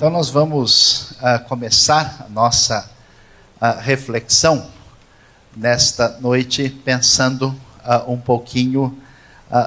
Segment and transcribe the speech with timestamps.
[0.00, 2.90] Então, nós vamos uh, começar a nossa
[3.60, 4.66] uh, reflexão
[5.54, 7.48] nesta noite pensando
[7.84, 8.98] uh, um pouquinho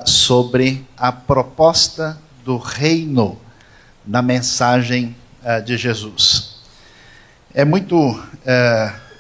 [0.05, 3.39] sobre a proposta do reino
[4.03, 5.15] na mensagem
[5.65, 6.61] de Jesus.
[7.53, 7.95] É muito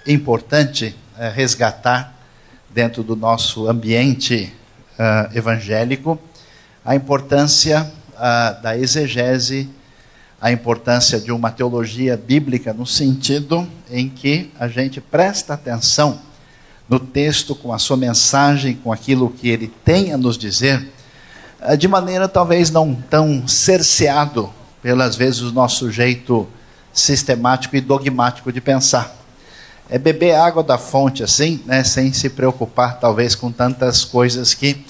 [0.07, 0.95] importante
[1.35, 2.15] resgatar
[2.69, 4.55] dentro do nosso ambiente
[5.35, 6.17] evangélico
[6.85, 7.91] a importância
[8.63, 9.69] da exegese
[10.43, 16.19] a importância de uma teologia bíblica no sentido em que a gente presta atenção
[16.89, 20.85] no texto, com a sua mensagem, com aquilo que ele tem a nos dizer,
[21.61, 26.45] eh, de maneira talvez não tão cerceado pelas vezes o nosso jeito
[26.91, 29.15] sistemático e dogmático de pensar.
[29.89, 34.83] É beber água da fonte assim, né, sem se preocupar talvez com tantas coisas que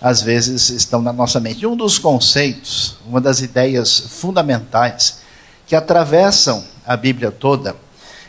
[0.00, 1.66] às vezes estão na nossa mente.
[1.66, 5.20] um dos conceitos, uma das ideias fundamentais
[5.66, 7.76] que atravessam a Bíblia toda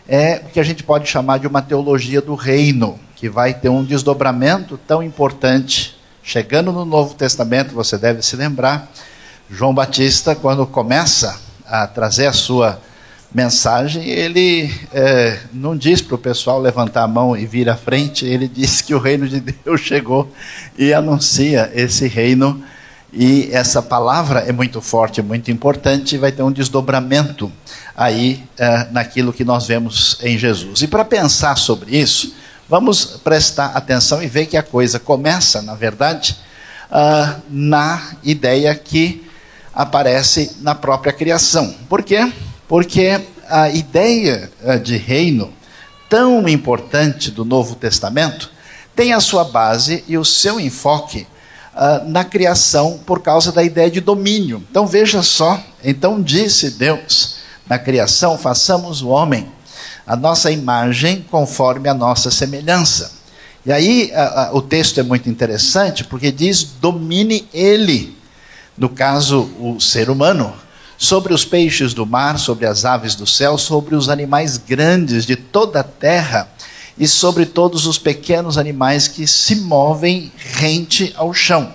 [0.08, 3.70] é o que a gente pode chamar de uma teologia do reino, que vai ter
[3.70, 5.98] um desdobramento tão importante.
[6.22, 8.92] Chegando no Novo Testamento, você deve se lembrar,
[9.50, 12.80] João Batista, quando começa a trazer a sua
[13.34, 18.26] mensagem, ele é, não diz para o pessoal levantar a mão e vir à frente,
[18.26, 20.32] ele diz que o reino de Deus chegou
[20.78, 22.62] e anuncia esse reino.
[23.14, 27.52] E essa palavra é muito forte, muito importante, e vai ter um desdobramento
[27.96, 30.82] aí é, naquilo que nós vemos em Jesus.
[30.82, 32.34] E para pensar sobre isso,
[32.70, 36.38] vamos prestar atenção e ver que a coisa começa, na verdade,
[36.90, 39.28] uh, na ideia que
[39.74, 41.76] aparece na própria criação.
[41.90, 42.32] Por quê?
[42.72, 43.20] Porque
[43.50, 45.52] a ideia eh, de reino,
[46.10, 48.50] tão importante do Novo Testamento,
[48.96, 51.28] tem a sua base e o seu enfoque
[51.76, 54.64] uh, na criação por causa da ideia de domínio.
[54.72, 59.52] Então veja só, então disse Deus na criação: façamos o homem
[60.08, 63.12] a nossa imagem conforme a nossa semelhança.
[63.66, 68.18] E aí uh, uh, o texto é muito interessante porque diz: domine ele,
[68.78, 70.54] no caso, o ser humano
[71.02, 75.36] sobre os peixes do mar, sobre as aves do céu, sobre os animais grandes de
[75.36, 76.48] toda a terra
[76.96, 81.74] e sobre todos os pequenos animais que se movem rente ao chão.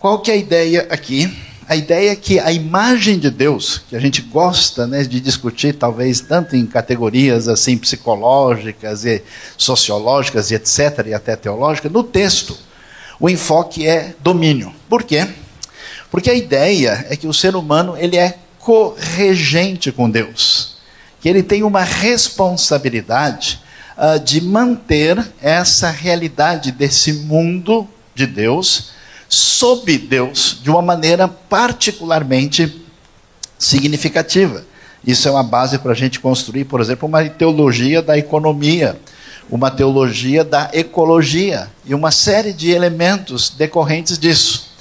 [0.00, 1.32] Qual que é a ideia aqui?
[1.68, 5.76] A ideia é que a imagem de Deus, que a gente gosta né, de discutir,
[5.76, 9.22] talvez tanto em categorias assim psicológicas e
[9.56, 12.58] sociológicas e etc., e até teológicas, no texto,
[13.20, 14.74] o enfoque é domínio.
[14.88, 15.28] Por quê?
[16.14, 20.76] Porque a ideia é que o ser humano ele é corregente com Deus,
[21.20, 23.60] que ele tem uma responsabilidade
[23.98, 28.92] uh, de manter essa realidade desse mundo de Deus
[29.28, 32.80] sob Deus de uma maneira particularmente
[33.58, 34.64] significativa.
[35.04, 38.96] Isso é uma base para a gente construir, por exemplo, uma teologia da economia,
[39.50, 44.73] uma teologia da ecologia e uma série de elementos decorrentes disso.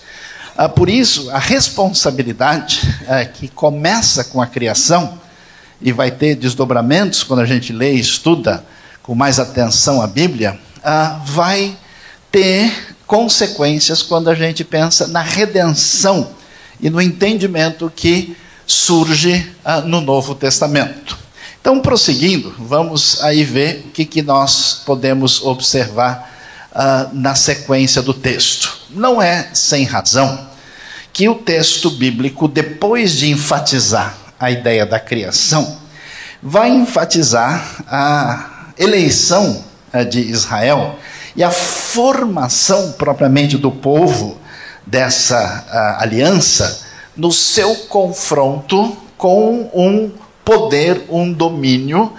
[0.56, 5.20] Ah, por isso, a responsabilidade é, que começa com a criação
[5.82, 8.64] e vai ter desdobramentos quando a gente lê e estuda
[9.02, 11.76] com mais atenção a Bíblia, ah, vai
[12.32, 16.30] ter consequências quando a gente pensa na redenção
[16.80, 21.18] e no entendimento que surge ah, no Novo Testamento.
[21.60, 26.33] Então, prosseguindo, vamos aí ver o que, que nós podemos observar
[26.74, 28.78] uh, na sequência do texto.
[28.90, 30.48] Não é sem razão
[31.12, 35.78] que o texto bíblico, depois de enfatizar a ideia da criação,
[36.42, 39.64] vai enfatizar a eleição
[39.94, 40.98] uh, de Israel
[41.36, 44.38] e a formação propriamente do povo
[44.86, 46.84] dessa uh, aliança
[47.16, 50.12] no seu confronto com um
[50.44, 52.12] poder, um domínio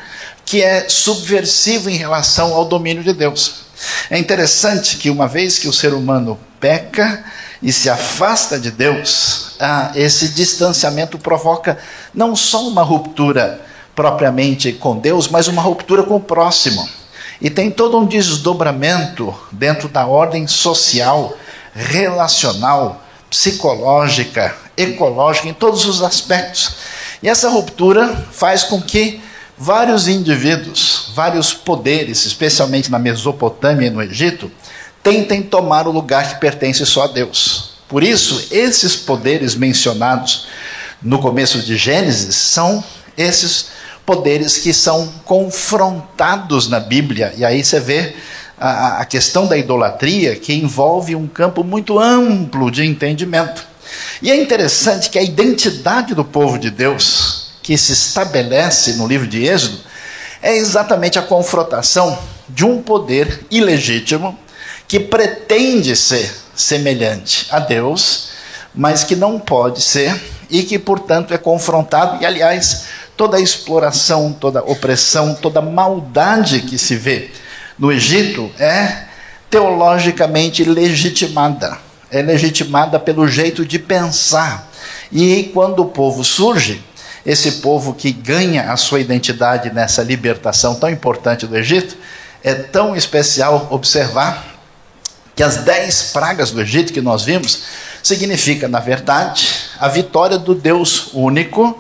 [0.45, 3.64] que é subversivo em relação ao domínio de Deus.
[4.11, 7.25] É interessante que uma vez que o ser humano peca
[7.63, 11.79] e se afasta de Deus, ah, esse distanciamento provoca
[12.15, 13.61] não só uma ruptura
[13.95, 16.87] propriamente com Deus, mas uma ruptura com o próximo.
[17.41, 21.37] E tem todo um desdobramento dentro da ordem social,
[21.75, 26.77] relacional, psicológica, ecológica, em todos os aspectos.
[27.23, 29.21] E essa ruptura faz com que
[29.57, 34.51] vários indivíduos, vários poderes, especialmente na Mesopotâmia e no Egito,
[35.03, 37.75] tentem tomar o lugar que pertence só a Deus.
[37.89, 40.47] Por isso, esses poderes mencionados
[41.03, 42.83] no começo de Gênesis são
[43.17, 43.67] esses
[44.07, 47.33] poderes que são confrontados na Bíblia.
[47.37, 48.15] E aí você vê
[48.59, 53.67] a, a questão da idolatria que envolve um campo muito amplo de entendimento.
[54.23, 59.27] E é interessante que a identidade do povo de Deus, que se estabelece no livro
[59.27, 59.79] de Êxodo,
[60.43, 62.17] é exatamente a confrontação
[62.47, 64.39] de um poder ilegítimo
[64.87, 68.29] que pretende ser semelhante a Deus,
[68.75, 70.15] mas que não pode ser
[70.51, 72.23] e que, portanto, é confrontado.
[72.23, 72.85] E, aliás,
[73.17, 77.31] toda a exploração, toda a opressão, toda a maldade que se vê
[77.79, 79.05] no Egito é
[79.49, 81.79] teologicamente legitimada.
[82.11, 84.71] É legitimada pelo jeito de pensar.
[85.11, 86.83] E quando o povo surge,
[87.25, 91.97] esse povo que ganha a sua identidade nessa libertação tão importante do Egito,
[92.43, 94.45] é tão especial observar
[95.35, 97.63] que as dez pragas do Egito que nós vimos
[98.03, 99.49] significa, na verdade,
[99.81, 101.79] a vitória do Deus único,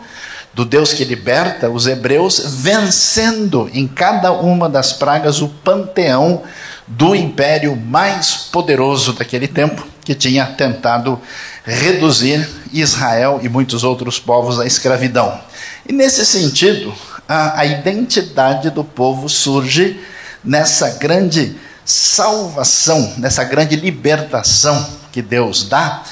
[0.54, 6.42] do Deus que liberta os hebreus, vencendo em cada uma das pragas o panteão
[6.86, 11.20] do império mais poderoso daquele tempo, que tinha tentado
[11.64, 15.40] reduzir Israel e muitos outros povos à escravidão.
[15.88, 16.94] E nesse sentido,
[17.28, 20.00] a, a identidade do povo surge
[20.44, 26.02] nessa grande salvação, nessa grande libertação que Deus dá,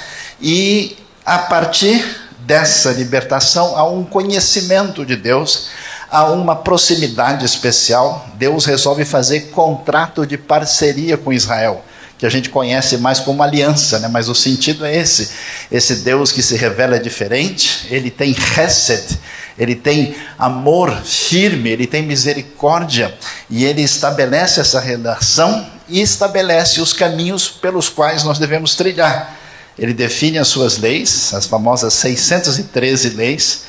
[0.40, 2.04] e a partir
[2.40, 5.68] dessa libertação há um conhecimento de Deus,
[6.10, 8.26] há uma proximidade especial.
[8.34, 11.84] Deus resolve fazer contrato de parceria com Israel,
[12.22, 14.06] que a gente conhece mais como aliança, né?
[14.06, 15.30] mas o sentido é esse:
[15.72, 19.18] esse Deus que se revela diferente, ele tem Hesed,
[19.58, 23.12] ele tem amor firme, ele tem misericórdia
[23.50, 29.36] e ele estabelece essa relação e estabelece os caminhos pelos quais nós devemos trilhar.
[29.76, 33.64] Ele define as suas leis, as famosas 613 leis,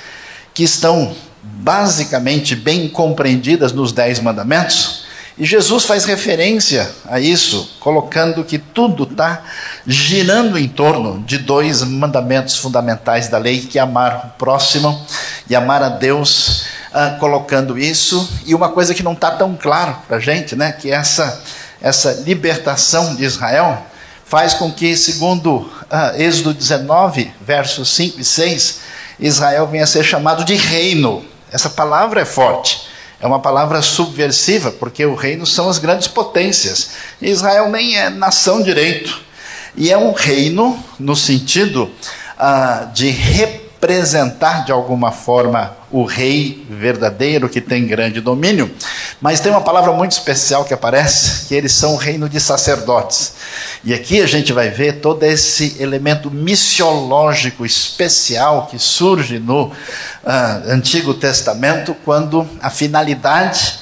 [0.53, 5.02] que estão basicamente bem compreendidas nos Dez Mandamentos
[5.35, 9.41] e Jesus faz referência a isso, colocando que tudo está
[9.85, 15.05] girando em torno de dois mandamentos fundamentais da lei, que é amar o próximo
[15.49, 18.29] e amar a Deus, uh, colocando isso.
[18.45, 21.41] E uma coisa que não está tão claro para a gente, né, que essa,
[21.81, 23.87] essa libertação de Israel
[24.25, 28.79] faz com que, segundo uh, Êxodo 19, versos 5 e 6,
[29.19, 31.25] Israel venha a ser chamado de reino.
[31.51, 32.92] Essa palavra é forte
[33.23, 36.89] é uma palavra subversiva, porque o reino são as grandes potências.
[37.21, 39.21] Israel nem é nação direito.
[39.77, 41.89] E é um reino no sentido
[42.37, 43.09] ah, de
[43.83, 48.73] representar de alguma forma o rei verdadeiro que tem grande domínio.
[49.19, 53.33] Mas tem uma palavra muito especial que aparece, que eles são o reino de sacerdotes.
[53.83, 59.73] E aqui a gente vai ver todo esse elemento missiológico especial que surge no uh,
[60.69, 63.79] Antigo Testamento, quando a finalidade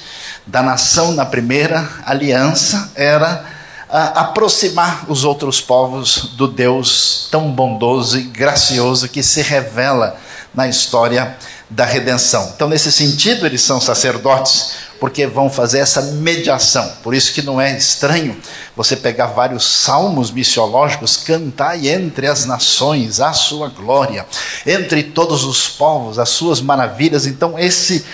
[0.48, 3.46] da nação na primeira aliança era
[3.92, 10.18] aproximar os outros povos do Deus tão bondoso e gracioso que se revela
[10.54, 11.38] na história
[11.70, 12.52] da redenção.
[12.56, 16.90] Então, nesse sentido, eles são sacerdotes, porque vão fazer essa mediação.
[17.02, 18.38] Por isso que não é estranho
[18.76, 24.26] você pegar vários salmos missiológicos, cantar e entre as nações a sua glória,
[24.66, 27.26] entre todos os povos as suas maravilhas.
[27.26, 28.06] Então, esse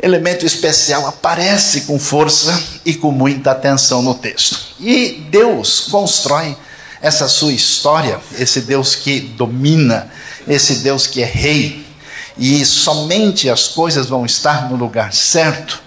[0.00, 4.58] elemento especial aparece com força e com muita atenção no texto.
[4.78, 6.56] E Deus constrói
[7.00, 10.10] essa sua história, esse Deus que domina,
[10.46, 11.86] esse Deus que é rei,
[12.36, 15.82] e somente as coisas vão estar no lugar certo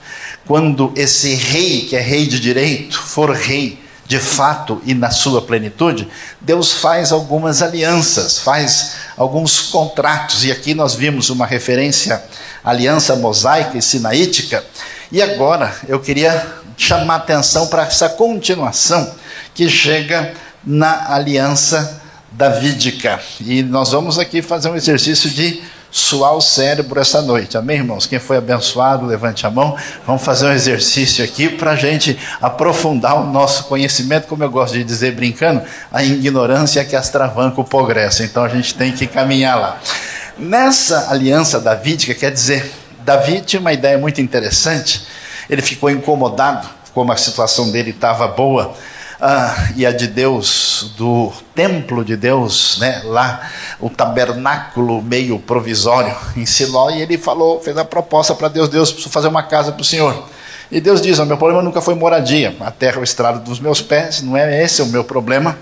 [0.45, 3.79] quando esse rei, que é rei de direito, for rei
[4.11, 6.05] de fato e na sua plenitude,
[6.41, 12.21] Deus faz algumas alianças, faz alguns contratos, e aqui nós vimos uma referência
[12.61, 14.65] à aliança mosaica e sinaítica,
[15.13, 19.15] e agora eu queria chamar atenção para essa continuação
[19.55, 22.01] que chega na aliança
[22.33, 23.17] davídica.
[23.39, 27.57] E nós vamos aqui fazer um exercício de suar o cérebro essa noite.
[27.57, 28.05] Amém, irmãos?
[28.05, 29.75] Quem foi abençoado, levante a mão.
[30.07, 34.73] Vamos fazer um exercício aqui para a gente aprofundar o nosso conhecimento, como eu gosto
[34.73, 38.23] de dizer brincando, a ignorância que astravanca o progresso.
[38.23, 39.79] Então a gente tem que caminhar lá.
[40.37, 42.71] Nessa aliança davídica, quer dizer,
[43.03, 45.05] Davi tinha uma ideia muito interessante.
[45.49, 48.73] Ele ficou incomodado, como a situação dele estava boa
[49.21, 56.15] ah, e a de Deus, do templo de Deus, né, lá, o tabernáculo meio provisório
[56.35, 59.71] em Siló, e ele falou, fez a proposta para Deus, Deus, preciso fazer uma casa
[59.71, 60.27] para o Senhor.
[60.71, 63.59] E Deus diz: o meu problema nunca foi moradia, a terra é o estrado dos
[63.59, 65.59] meus pés, não é esse o meu problema.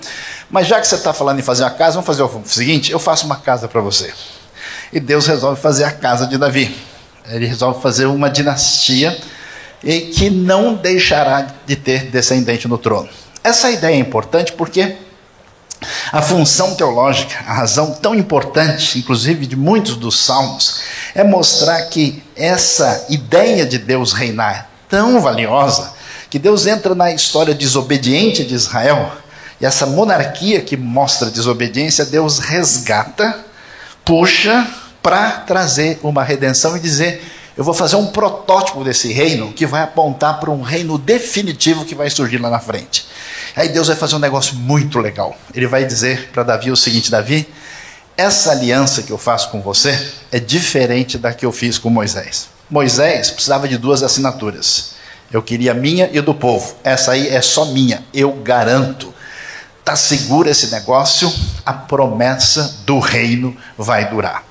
[0.52, 3.00] Mas já que você está falando em fazer uma casa, vamos fazer o seguinte: eu
[3.00, 4.14] faço uma casa para você.
[4.94, 6.76] E Deus resolve fazer a casa de Davi.
[7.28, 9.18] Ele resolve fazer uma dinastia
[9.84, 13.10] e que não deixará de ter descendente no trono.
[13.44, 14.98] Essa ideia é importante porque
[16.12, 20.82] A função teológica, a razão tão importante, inclusive de muitos dos salmos,
[21.16, 25.94] é mostrar que essa ideia de Deus reinar é tão valiosa
[26.30, 29.12] que Deus entra na história desobediente de Israel
[29.62, 33.40] e essa monarquia que mostra desobediência, Deus resgata,
[34.06, 34.68] puxa
[35.02, 37.22] para trazer uma redenção e dizer:
[37.60, 41.94] eu vou fazer um protótipo desse reino que vai apontar para um reino definitivo que
[41.94, 43.06] vai surgir lá na frente.
[43.54, 45.38] Aí Deus vai fazer um negócio muito legal.
[45.54, 47.46] Ele vai dizer para Davi o seguinte: Davi,
[48.16, 52.48] essa aliança que eu faço com você é diferente da que eu fiz com Moisés.
[52.70, 54.92] Moisés precisava de duas assinaturas.
[55.30, 56.78] Eu queria a minha e do povo.
[56.82, 59.14] Essa aí é só minha, eu garanto.
[59.82, 61.30] Está seguro esse negócio,
[61.66, 64.46] a promessa do reino vai durar.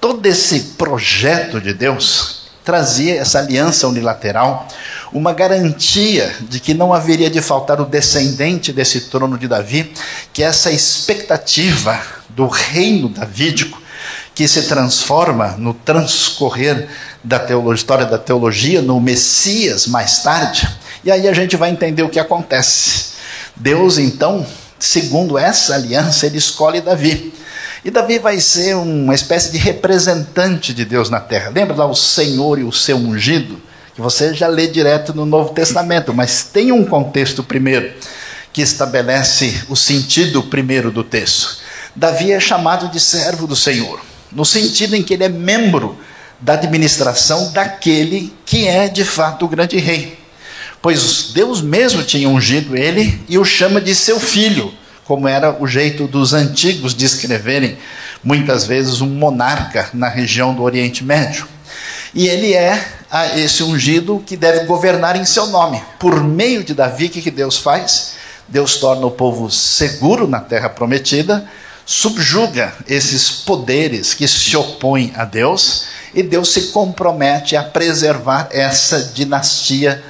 [0.00, 4.66] Todo esse projeto de Deus trazia essa aliança unilateral,
[5.12, 9.92] uma garantia de que não haveria de faltar o descendente desse trono de Davi,
[10.32, 13.80] que essa expectativa do reino davídico,
[14.34, 16.88] que se transforma no transcorrer
[17.22, 20.68] da teologia, história da teologia, no Messias mais tarde,
[21.04, 23.12] e aí a gente vai entender o que acontece.
[23.54, 24.44] Deus, então,
[24.78, 27.32] segundo essa aliança, ele escolhe Davi.
[27.84, 31.52] E Davi vai ser uma espécie de representante de Deus na terra.
[31.54, 33.60] Lembra lá o Senhor e o seu ungido?
[33.94, 37.92] Que você já lê direto no Novo Testamento, mas tem um contexto primeiro
[38.54, 41.58] que estabelece o sentido primeiro do texto.
[41.94, 44.00] Davi é chamado de servo do Senhor,
[44.32, 45.98] no sentido em que ele é membro
[46.40, 50.18] da administração daquele que é de fato o grande rei.
[50.80, 54.72] Pois Deus mesmo tinha ungido ele e o chama de seu filho
[55.04, 57.76] como era o jeito dos antigos de escreverem,
[58.22, 61.46] muitas vezes um monarca na região do Oriente Médio.
[62.14, 62.82] E ele é
[63.36, 65.82] esse ungido que deve governar em seu nome.
[65.98, 68.14] Por meio de Davi, o que Deus faz?
[68.48, 71.44] Deus torna o povo seguro na terra prometida,
[71.84, 79.02] subjuga esses poderes que se opõem a Deus, e Deus se compromete a preservar essa
[79.02, 80.02] dinastia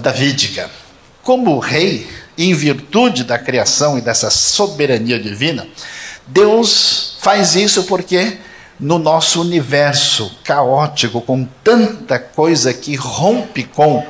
[0.00, 0.68] davídica.
[1.22, 2.06] Como rei,
[2.38, 5.66] em virtude da criação e dessa soberania divina,
[6.26, 8.38] Deus faz isso porque
[8.78, 14.06] no nosso universo caótico, com tanta coisa que rompe com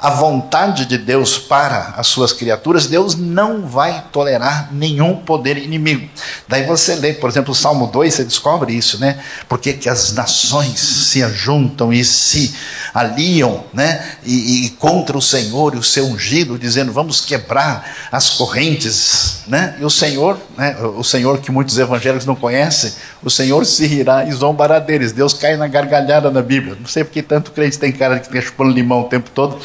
[0.00, 6.08] a vontade de Deus para as suas criaturas, Deus não vai tolerar nenhum poder inimigo.
[6.46, 9.18] Daí você lê, por exemplo, o Salmo 2, você descobre isso, né?
[9.48, 12.54] Porque que as nações se ajuntam e se
[12.94, 14.06] aliam, né?
[14.24, 19.74] E, e, contra o Senhor e o seu ungido, dizendo, vamos quebrar as correntes, né?
[19.80, 20.76] E o Senhor, né?
[20.96, 25.10] O Senhor que muitos evangélicos não conhecem, o Senhor se rirá e zombará deles.
[25.10, 26.76] Deus cai na gargalhada na Bíblia.
[26.78, 29.58] Não sei porque tanto crente tem cara que fica chupando limão o tempo todo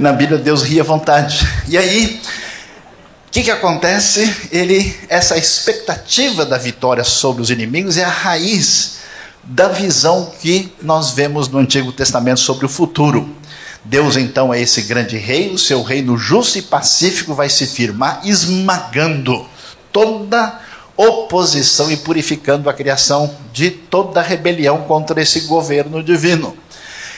[0.00, 1.46] na Bíblia Deus ria à vontade.
[1.68, 2.20] E aí,
[3.28, 4.34] o que, que acontece?
[4.50, 9.00] Ele, essa expectativa da vitória sobre os inimigos é a raiz
[9.44, 13.28] da visão que nós vemos no Antigo Testamento sobre o futuro.
[13.84, 18.20] Deus então é esse grande rei, o seu reino justo e pacífico vai se firmar,
[18.24, 19.46] esmagando
[19.92, 20.60] toda
[20.96, 26.56] oposição e purificando a criação de toda rebelião contra esse governo divino.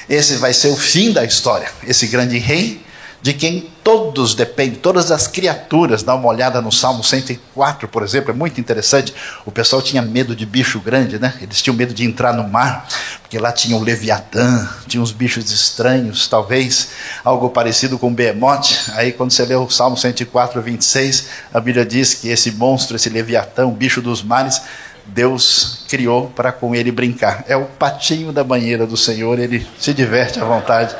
[0.08, 1.70] Esse vai ser o fim da história.
[1.86, 2.82] Esse grande rei,
[3.22, 6.02] de quem todos dependem, todas as criaturas.
[6.02, 9.14] Dá uma olhada no Salmo 104, por exemplo, é muito interessante.
[9.46, 11.32] O pessoal tinha medo de bicho grande, né?
[11.40, 12.88] Eles tinham medo de entrar no mar,
[13.22, 16.88] porque lá tinha o Leviatã, tinha uns bichos estranhos, talvez
[17.24, 18.90] algo parecido com o Behemoth.
[18.94, 23.08] Aí, quando você lê o Salmo 104, 26, a Bíblia diz que esse monstro, esse
[23.08, 24.60] Leviatã, o bicho dos mares,
[25.06, 27.44] Deus criou para com ele brincar.
[27.48, 30.94] É o patinho da banheira do Senhor, ele se diverte à vontade,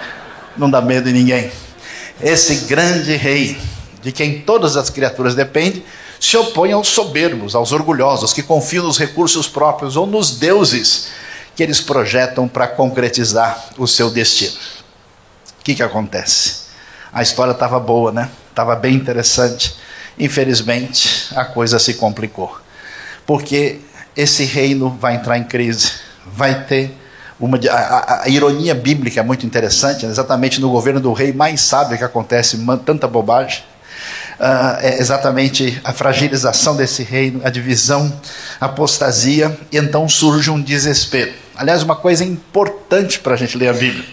[0.57, 1.51] não dá medo em ninguém.
[2.21, 3.57] Esse grande rei,
[4.03, 5.85] de quem todas as criaturas dependem,
[6.21, 11.09] se opõe aos soberbos, aos orgulhosos, que confiam nos recursos próprios ou nos deuses
[11.57, 14.57] que eles projetam para concretizar o seu destino.
[15.61, 16.63] O que, que acontece?
[17.13, 18.31] A história estava boa, né?
[18.51, 19.75] Estava bem interessante.
[20.19, 22.57] Infelizmente, a coisa se complicou.
[23.27, 23.81] Porque
[24.17, 25.93] esse reino vai entrar em crise.
[26.27, 26.97] Vai ter
[27.39, 27.59] uma.
[27.71, 30.13] A, a, a ironia bíblica é muito interessante, né?
[30.13, 33.65] exatamente no governo do rei mais sábio que acontece tanta bobagem.
[34.39, 38.13] Uh, é exatamente a fragilização desse reino, a divisão,
[38.61, 41.33] a apostasia, e então surge um desespero.
[41.55, 44.05] Aliás, uma coisa importante para a gente ler a Bíblia.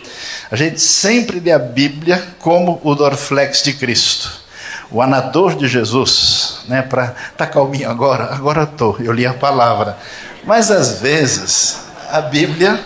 [0.51, 4.49] A gente sempre lê a Bíblia como o Dorflex de Cristo
[4.91, 9.98] o anador de Jesus, né, para tá calminho agora, agora estou, eu li a palavra.
[10.43, 11.77] Mas às vezes
[12.10, 12.79] a Bíblia,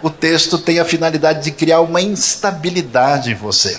[0.00, 3.76] o texto tem a finalidade de criar uma instabilidade em você,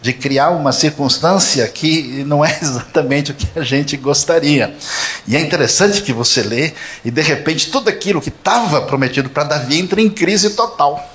[0.00, 4.74] de criar uma circunstância que não é exatamente o que a gente gostaria.
[5.26, 6.72] E é interessante que você lê
[7.04, 11.12] e de repente tudo aquilo que estava prometido para Davi entra em crise total.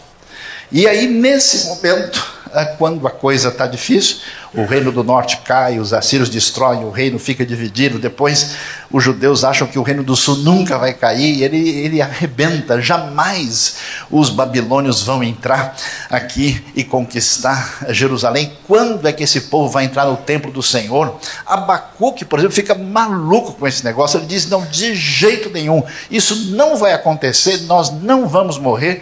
[0.72, 2.41] E aí, nesse momento,
[2.78, 4.18] quando a coisa está difícil,
[4.54, 8.56] o reino do norte cai, os assírios destroem, o reino fica dividido, depois
[8.92, 13.76] os judeus acham que o reino do sul nunca vai cair, ele, ele arrebenta, jamais
[14.10, 15.76] os babilônios vão entrar
[16.10, 18.52] aqui e conquistar Jerusalém.
[18.68, 21.18] Quando é que esse povo vai entrar no templo do Senhor?
[21.46, 26.52] Abacuque, por exemplo, fica maluco com esse negócio, ele diz: não, de jeito nenhum, isso
[26.52, 29.02] não vai acontecer, nós não vamos morrer.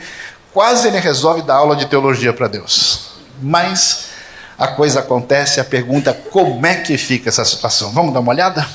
[0.53, 3.08] Quase ele resolve dar aula de teologia para Deus.
[3.41, 4.09] Mas
[4.57, 7.91] a coisa acontece, a pergunta como é que fica essa situação?
[7.91, 8.67] Vamos dar uma olhada?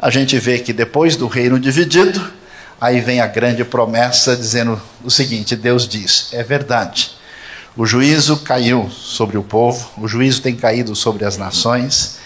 [0.00, 2.32] A gente vê que depois do reino dividido,
[2.80, 7.12] aí vem a grande promessa dizendo o seguinte: Deus diz, é verdade.
[7.76, 12.18] O juízo caiu sobre o povo, o juízo tem caído sobre as nações.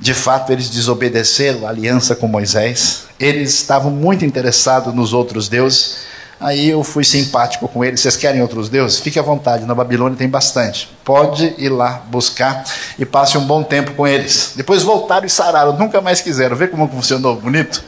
[0.00, 5.98] De fato, eles desobedeceram a aliança com Moisés, eles estavam muito interessados nos outros deuses,
[6.40, 7.96] Aí eu fui simpático com ele.
[7.96, 9.00] Vocês querem outros deuses?
[9.00, 10.88] Fique à vontade, na Babilônia tem bastante.
[11.04, 12.64] Pode ir lá buscar
[12.98, 14.52] e passe um bom tempo com eles.
[14.54, 16.54] Depois voltaram e sararam, nunca mais quiseram.
[16.54, 17.82] Vê como funcionou bonito?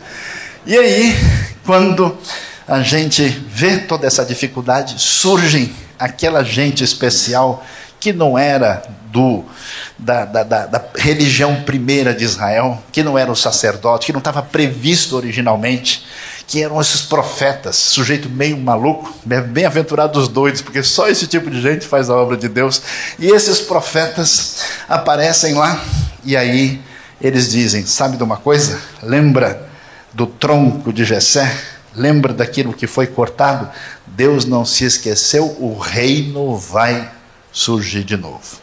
[0.66, 1.16] E aí,
[1.64, 2.16] quando
[2.66, 7.64] a gente vê toda essa dificuldade, surgem aquela gente especial
[8.00, 9.44] que não era do
[9.98, 14.18] da, da, da, da, religião primeira de Israel, que não era o sacerdote, que não
[14.18, 16.06] estava previsto originalmente,
[16.50, 21.86] que eram esses profetas, sujeito meio maluco, bem-aventurados doidos, porque só esse tipo de gente
[21.86, 22.82] faz a obra de Deus.
[23.20, 24.56] E esses profetas
[24.88, 25.80] aparecem lá,
[26.24, 26.80] e aí
[27.20, 28.80] eles dizem: Sabe de uma coisa?
[29.00, 29.64] Lembra
[30.12, 31.56] do tronco de Jessé?
[31.94, 33.70] Lembra daquilo que foi cortado?
[34.04, 37.12] Deus não se esqueceu, o reino vai
[37.52, 38.58] surgir de novo.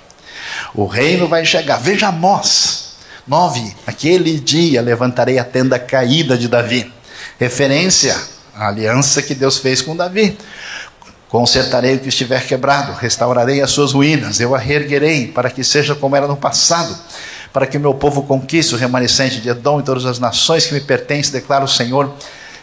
[0.76, 1.78] O reino vai chegar.
[1.78, 6.97] Veja Amós 9: Aquele dia levantarei a tenda caída de Davi
[7.40, 8.16] referência
[8.56, 10.38] à aliança que Deus fez com Davi.
[11.30, 15.94] Consertarei o que estiver quebrado, restaurarei as suas ruínas, eu a reerguerei para que seja
[15.94, 16.98] como era no passado,
[17.52, 20.74] para que o meu povo conquiste o remanescente de Edom e todas as nações que
[20.74, 22.14] me pertencem, declara o Senhor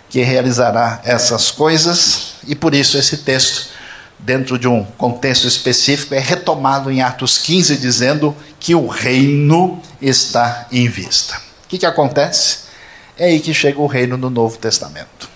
[0.09, 3.69] que realizará essas coisas, e por isso esse texto,
[4.19, 10.69] dentro de um contexto específico, é retomado em Atos 15, dizendo que o reino está
[10.71, 11.37] em vista.
[11.65, 12.64] O que, que acontece?
[13.17, 15.29] É aí que chega o reino no Novo Testamento.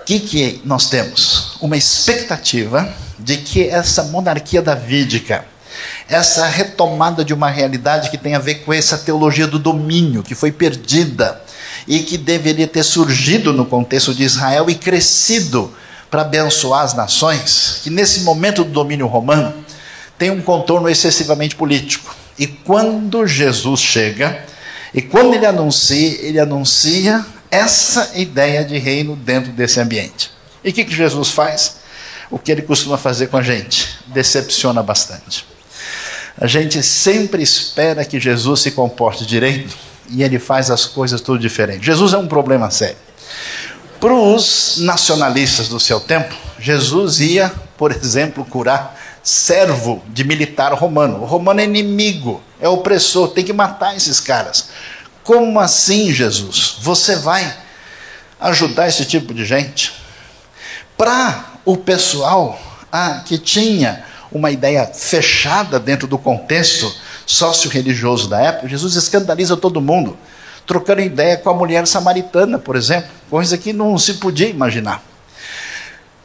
[0.00, 1.56] O que, que nós temos?
[1.60, 5.44] Uma expectativa de que essa monarquia davídica,
[6.08, 10.34] essa retomada de uma realidade que tem a ver com essa teologia do domínio que
[10.34, 11.40] foi perdida
[11.86, 15.72] e que deveria ter surgido no contexto de Israel e crescido
[16.10, 19.54] para abençoar as nações, que nesse momento do domínio romano
[20.18, 22.14] tem um contorno excessivamente político.
[22.36, 24.44] E quando Jesus chega,
[24.96, 30.30] e quando ele anuncia, ele anuncia essa ideia de reino dentro desse ambiente.
[30.64, 31.76] E o que, que Jesus faz?
[32.30, 33.98] O que ele costuma fazer com a gente?
[34.06, 35.46] Decepciona bastante.
[36.38, 39.76] A gente sempre espera que Jesus se comporte direito
[40.08, 41.84] e ele faz as coisas tudo diferente.
[41.84, 42.96] Jesus é um problema sério.
[44.00, 51.22] Para os nacionalistas do seu tempo, Jesus ia, por exemplo, curar servo de militar romano.
[51.22, 54.68] O romano é inimigo, é opressor, tem que matar esses caras.
[55.22, 56.76] Como assim, Jesus?
[56.80, 57.56] Você vai
[58.40, 59.92] ajudar esse tipo de gente?
[60.96, 62.58] Para o pessoal
[62.90, 66.92] ah, que tinha uma ideia fechada dentro do contexto
[67.26, 70.16] sócio-religioso da época, Jesus escandaliza todo mundo,
[70.66, 75.02] trocando ideia com a mulher samaritana, por exemplo, coisa que não se podia imaginar.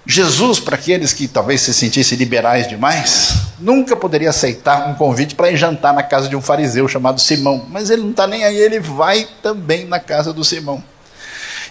[0.05, 5.51] Jesus, para aqueles que talvez se sentissem liberais demais, nunca poderia aceitar um convite para
[5.51, 7.67] ir jantar na casa de um fariseu chamado Simão.
[7.69, 10.83] Mas ele não está nem aí, ele vai também na casa do Simão.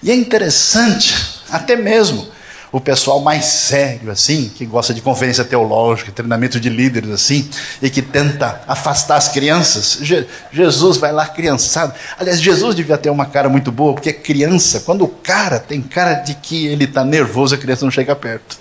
[0.02, 2.28] E é interessante, até mesmo
[2.72, 7.48] o pessoal mais sério, assim, que gosta de conferência teológica, treinamento de líderes, assim,
[7.82, 9.98] e que tenta afastar as crianças.
[10.02, 11.92] Je Jesus vai lá criançado.
[12.18, 16.14] Aliás, Jesus devia ter uma cara muito boa, porque criança, quando o cara tem cara
[16.14, 18.58] de que ele está nervoso, a criança não chega perto.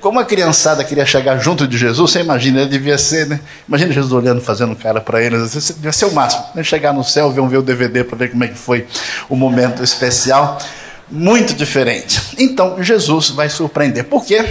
[0.00, 3.40] Como a criançada queria chegar junto de Jesus, você imagina, ele devia ser, né?
[3.66, 6.44] Imagina Jesus olhando, fazendo cara para eles, devia ser o máximo.
[6.54, 6.62] Né?
[6.62, 8.86] Chegar no céu, ver um ver o DVD para ver como é que foi
[9.28, 10.58] o momento especial
[11.10, 12.20] muito diferente.
[12.38, 14.04] Então, Jesus vai surpreender.
[14.04, 14.44] Por quê?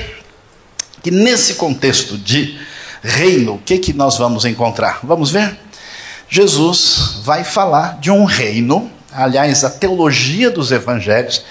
[1.03, 2.57] Que nesse contexto de
[3.03, 4.99] reino, o que, que nós vamos encontrar?
[5.03, 5.57] Vamos ver?
[6.27, 11.43] Jesus vai falar de um reino, aliás, a teologia dos evangelhos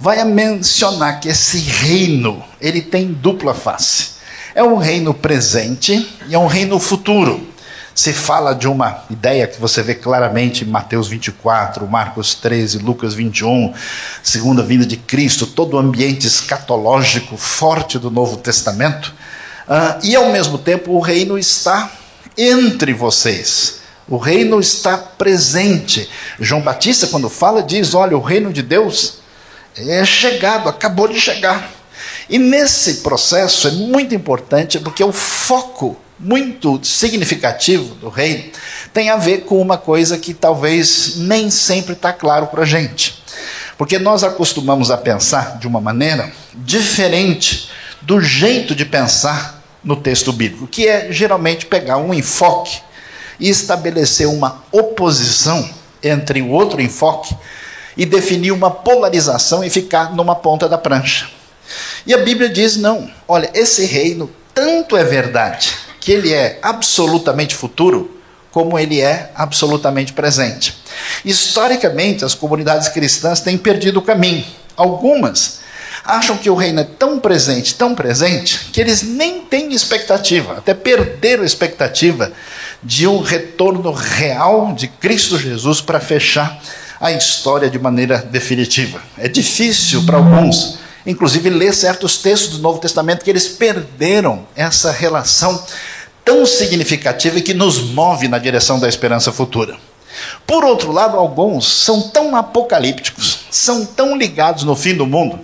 [0.00, 4.12] vai mencionar que esse reino, ele tem dupla face.
[4.54, 7.51] É um reino presente e é um reino futuro.
[7.94, 13.14] Se fala de uma ideia que você vê claramente em Mateus 24, Marcos 13, Lucas
[13.14, 13.74] 21,
[14.22, 19.12] segunda vinda de Cristo, todo o ambiente escatológico forte do Novo Testamento,
[19.68, 21.90] uh, e ao mesmo tempo o reino está
[22.36, 23.80] entre vocês.
[24.08, 26.08] O reino está presente.
[26.40, 29.18] João Batista, quando fala, diz: Olha, o reino de Deus
[29.76, 31.70] é chegado, acabou de chegar.
[32.28, 38.44] E nesse processo é muito importante porque o foco muito significativo do reino
[38.92, 43.22] tem a ver com uma coisa que talvez nem sempre está claro para a gente.
[43.76, 47.68] Porque nós acostumamos a pensar de uma maneira diferente
[48.00, 52.80] do jeito de pensar no texto bíblico, que é geralmente pegar um enfoque
[53.40, 55.68] e estabelecer uma oposição
[56.00, 57.34] entre o outro enfoque
[57.96, 61.28] e definir uma polarização e ficar numa ponta da prancha.
[62.06, 67.54] E a Bíblia diz: não, olha, esse reino tanto é verdade que ele é absolutamente
[67.54, 70.76] futuro, como ele é absolutamente presente.
[71.24, 74.44] Historicamente, as comunidades cristãs têm perdido o caminho.
[74.76, 75.60] Algumas
[76.04, 80.74] acham que o reino é tão presente, tão presente, que eles nem têm expectativa, até
[80.74, 82.32] perderam a expectativa
[82.82, 86.60] de um retorno real de Cristo Jesus para fechar
[87.00, 89.00] a história de maneira definitiva.
[89.16, 94.90] É difícil para alguns, inclusive, ler certos textos do Novo Testamento que eles perderam essa
[94.90, 95.64] relação
[96.24, 99.76] tão significativa e que nos move na direção da esperança futura.
[100.46, 105.40] Por outro lado, alguns são tão apocalípticos, são tão ligados no fim do mundo,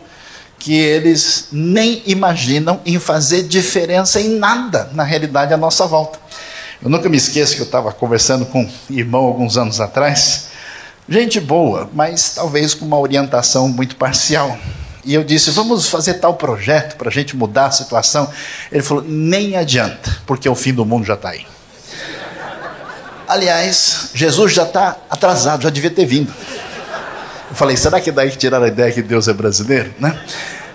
[0.59, 6.19] que eles nem imaginam em fazer diferença em nada na realidade à nossa volta.
[6.83, 10.49] Eu nunca me esqueço que eu estava conversando com um irmão alguns anos atrás,
[11.09, 14.57] gente boa, mas talvez com uma orientação muito parcial.
[15.05, 18.31] E eu disse: vamos fazer tal projeto para a gente mudar a situação.
[18.71, 21.47] Ele falou: nem adianta, porque o fim do mundo já está aí.
[23.27, 26.33] Aliás, Jesus já está atrasado, já devia ter vindo.
[27.51, 29.95] Eu falei: será que daí que tiraram a ideia que Deus é brasileiro?
[29.99, 30.19] Né?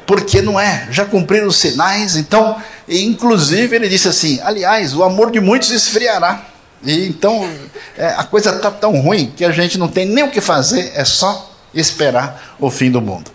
[0.06, 5.32] Porque não é, já cumpriram os sinais, então inclusive, ele disse assim: aliás, o amor
[5.32, 6.46] de muitos esfriará.
[6.84, 7.50] E, então,
[7.98, 10.92] é, a coisa está tão ruim que a gente não tem nem o que fazer,
[10.96, 13.32] é só esperar o fim do mundo.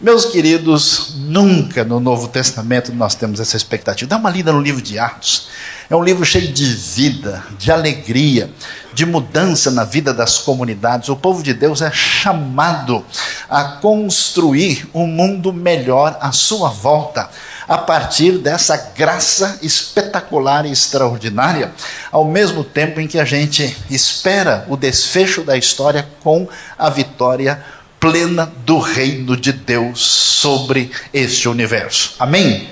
[0.00, 4.08] Meus queridos, nunca no Novo Testamento nós temos essa expectativa.
[4.08, 5.48] Dá uma lida no livro de Atos.
[5.90, 8.50] É um livro cheio de vida, de alegria,
[8.94, 11.10] de mudança na vida das comunidades.
[11.10, 13.04] O povo de Deus é chamado
[13.46, 17.28] a construir um mundo melhor à sua volta
[17.68, 21.72] a partir dessa graça espetacular e extraordinária,
[22.10, 27.62] ao mesmo tempo em que a gente espera o desfecho da história com a vitória
[28.00, 32.14] plena do reino de Deus sobre este universo.
[32.18, 32.66] Amém?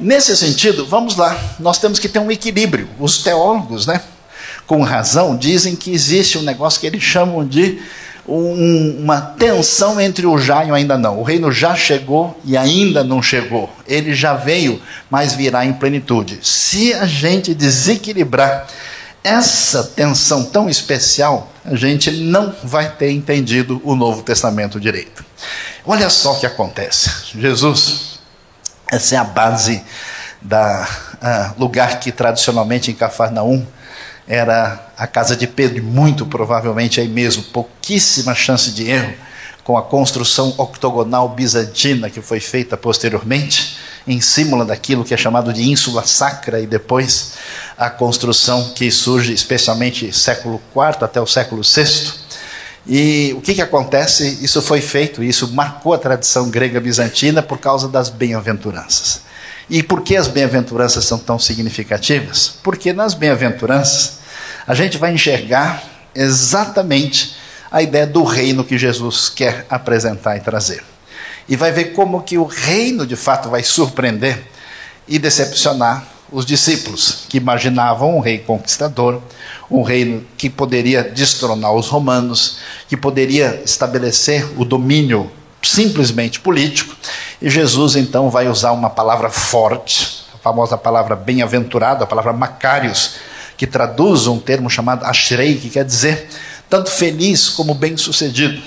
[0.00, 2.88] Nesse sentido, vamos lá, nós temos que ter um equilíbrio.
[2.98, 4.02] Os teólogos, né,
[4.66, 7.80] com razão, dizem que existe um negócio que eles chamam de
[8.26, 11.20] um, uma tensão entre o já e o ainda não.
[11.20, 13.70] O reino já chegou e ainda não chegou.
[13.86, 16.40] Ele já veio, mas virá em plenitude.
[16.42, 18.66] Se a gente desequilibrar
[19.22, 25.24] essa tensão tão especial, a gente não vai ter entendido o Novo Testamento direito.
[25.86, 27.10] Olha só o que acontece.
[27.38, 28.20] Jesus,
[28.90, 29.82] essa é a base
[30.40, 33.64] da uh, lugar que tradicionalmente em Cafarnaum
[34.26, 39.14] era a casa de Pedro, e muito provavelmente aí mesmo, pouquíssima chance de erro,
[39.64, 45.52] com a construção octogonal bizantina que foi feita posteriormente, em cima daquilo que é chamado
[45.52, 47.34] de ínsula sacra, e depois
[47.76, 52.22] a construção que surge especialmente século IV até o século VI.
[52.86, 54.38] E o que, que acontece?
[54.42, 59.20] Isso foi feito, isso marcou a tradição grega bizantina por causa das bem-aventuranças.
[59.70, 62.54] E por que as bem-aventuranças são tão significativas?
[62.62, 64.18] Porque nas bem-aventuranças
[64.66, 65.82] a gente vai enxergar
[66.14, 67.36] exatamente
[67.70, 70.91] a ideia do reino que Jesus quer apresentar e trazer.
[71.48, 74.42] E vai ver como que o reino de fato vai surpreender
[75.06, 79.20] e decepcionar os discípulos, que imaginavam um rei conquistador,
[79.70, 85.30] um reino que poderia destronar os romanos, que poderia estabelecer o domínio
[85.62, 86.96] simplesmente político.
[87.40, 93.16] E Jesus então vai usar uma palavra forte, a famosa palavra bem-aventurado, a palavra Macários,
[93.56, 96.28] que traduz um termo chamado ashrei, que quer dizer
[96.68, 98.62] tanto feliz como bem-sucedido.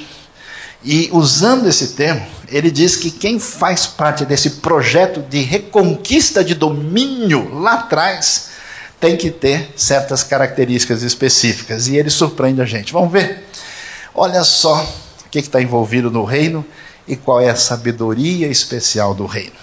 [0.85, 6.53] E usando esse termo, ele diz que quem faz parte desse projeto de reconquista de
[6.53, 8.49] domínio lá atrás
[8.99, 11.87] tem que ter certas características específicas.
[11.87, 12.93] E ele surpreende a gente.
[12.93, 13.49] Vamos ver?
[14.13, 14.83] Olha só
[15.25, 16.63] o que está envolvido no reino
[17.07, 19.55] e qual é a sabedoria especial do reino.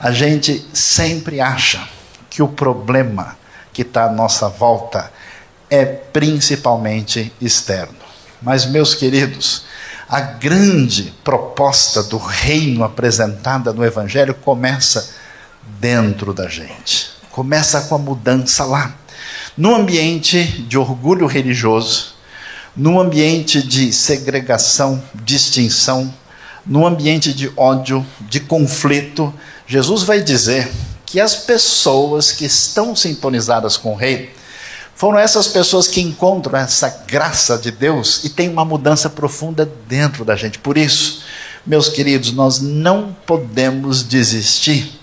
[0.00, 1.88] A gente sempre acha
[2.28, 3.36] que o problema
[3.72, 5.12] que está à nossa volta
[5.70, 7.94] é principalmente externo.
[8.42, 9.64] Mas, meus queridos,
[10.14, 15.12] a grande proposta do reino apresentada no Evangelho começa
[15.80, 17.10] dentro da gente.
[17.32, 18.94] Começa com a mudança lá.
[19.56, 22.14] No ambiente de orgulho religioso,
[22.76, 26.14] no ambiente de segregação, distinção,
[26.64, 29.34] no ambiente de ódio, de conflito,
[29.66, 30.70] Jesus vai dizer
[31.04, 34.32] que as pessoas que estão sintonizadas com o Rei
[34.94, 40.24] foram essas pessoas que encontram essa graça de Deus e tem uma mudança profunda dentro
[40.24, 40.58] da gente.
[40.58, 41.22] Por isso,
[41.66, 45.00] meus queridos, nós não podemos desistir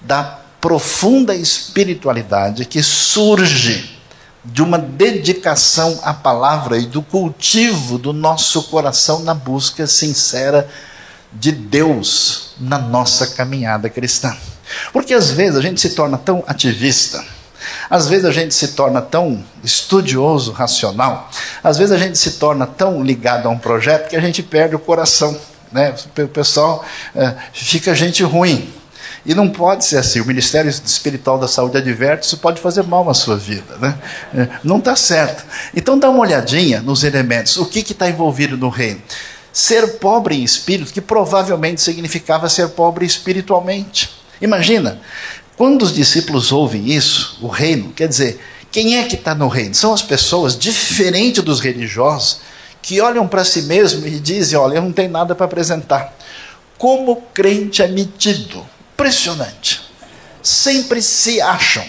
[0.00, 3.98] da profunda espiritualidade que surge
[4.44, 10.68] de uma dedicação à palavra e do cultivo do nosso coração na busca sincera
[11.32, 14.36] de Deus na nossa caminhada cristã.
[14.92, 17.24] Porque às vezes a gente se torna tão ativista,
[17.88, 21.30] às vezes a gente se torna tão estudioso, racional,
[21.62, 24.74] às vezes a gente se torna tão ligado a um projeto que a gente perde
[24.74, 25.38] o coração.
[25.70, 25.94] Né?
[26.18, 28.72] O pessoal é, fica gente ruim.
[29.26, 30.20] E não pode ser assim.
[30.20, 33.76] O Ministério Espiritual da Saúde adverte, isso pode fazer mal na sua vida.
[33.78, 33.94] Né?
[34.34, 35.44] É, não está certo.
[35.74, 37.56] Então dá uma olhadinha nos elementos.
[37.58, 39.02] O que está envolvido no reino?
[39.52, 44.10] Ser pobre em espírito, que provavelmente significava ser pobre espiritualmente.
[44.40, 45.00] Imagina,
[45.58, 48.40] quando os discípulos ouvem isso, o reino, quer dizer,
[48.70, 49.74] quem é que está no reino?
[49.74, 52.42] São as pessoas, diferente dos religiosos,
[52.80, 56.16] que olham para si mesmo e dizem: Olha, eu não tenho nada para apresentar.
[56.78, 59.80] Como crente é metido, impressionante.
[60.40, 61.84] Sempre se acham,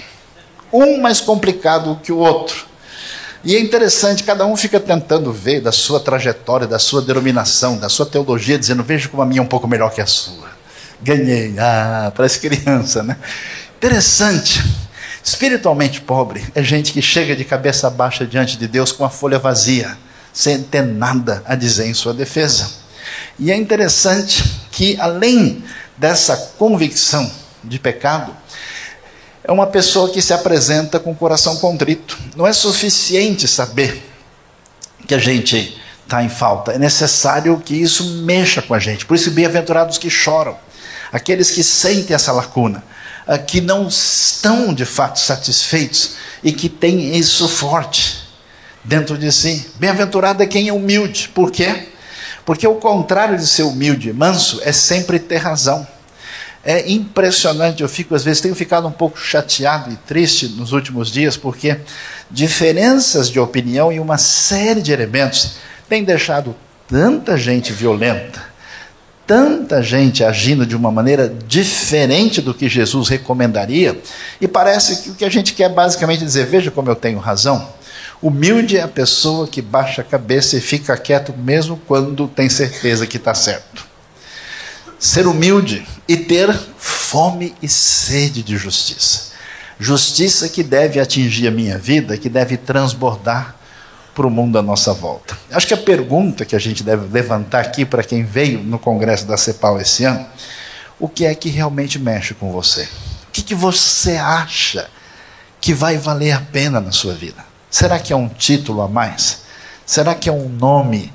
[0.74, 2.66] um mais complicado que o outro.
[3.44, 7.88] E é interessante, cada um fica tentando ver da sua trajetória, da sua denominação, da
[7.88, 10.50] sua teologia, dizendo: Veja como a minha é um pouco melhor que a sua
[11.02, 11.56] ganhei.
[11.58, 13.18] Ah, parece criança, né?
[13.80, 14.62] Interessante.
[15.24, 19.40] Espiritualmente pobre é gente que chega de cabeça baixa diante de Deus com a folha
[19.40, 19.98] vazia,
[20.34, 22.70] sem ter nada a dizer em sua defesa.
[23.40, 25.64] E é interessante que, além
[25.98, 27.32] dessa convicção
[27.64, 28.36] de pecado,
[29.46, 32.20] é uma pessoa que se apresenta com o coração contrito.
[32.36, 34.04] Não é suficiente saber
[35.08, 39.06] que a gente está em falta, é necessário que isso mexa com a gente.
[39.06, 40.58] Por isso, bem-aventurados que choram
[41.14, 42.84] aqueles que sentem essa lacuna,
[43.38, 48.24] que não estão de fato satisfeitos e que têm isso forte
[48.84, 49.70] dentro de si.
[49.76, 51.30] Bem-aventurado é quem é humilde.
[51.30, 51.90] Por quê?
[52.46, 55.88] Porque o contrário de ser humilde e manso é sempre ter razão.
[56.64, 61.10] É impressionante, eu fico às vezes tenho ficado um pouco chateado e triste nos últimos
[61.10, 61.80] dias porque
[62.30, 65.54] diferenças de opinião em uma série de elementos
[65.88, 66.56] têm deixado
[66.88, 68.44] tanta gente violenta,
[69.30, 74.02] tanta gente agindo de uma maneira diferente do que Jesus recomendaria,
[74.42, 77.70] e parece que o que a gente quer basicamente dizer: veja como eu tenho razão.
[78.20, 83.06] Humilde é a pessoa que baixa a cabeça e fica quieto mesmo quando tem certeza
[83.06, 83.86] que está certo.
[84.98, 89.30] Ser humilde e ter fome e sede de justiça.
[89.80, 93.59] Justiça que deve atingir a minha vida, que deve transbordar
[94.14, 95.38] para o mundo à nossa volta.
[95.52, 99.26] Acho que a pergunta que a gente deve levantar aqui para quem veio no congresso
[99.26, 100.26] da CEPAL esse ano,
[101.00, 102.84] o que é que realmente mexe com você?
[102.84, 104.90] O que, que você acha
[105.62, 107.46] que vai valer a pena na sua vida?
[107.70, 109.44] Será que é um título a mais?
[109.86, 111.14] Será que é um nome?